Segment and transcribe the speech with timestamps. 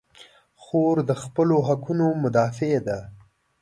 [0.63, 2.99] خور د خپلو حقونو مدافع ده.